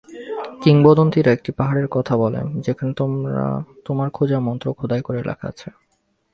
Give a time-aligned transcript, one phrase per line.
[0.61, 2.91] কিংবদন্তিরা একটা পাহাড়ের কথা বলে যেখানে
[3.85, 5.67] তোমার খোঁজা মন্ত্র খোদাই করে লেখা আছে।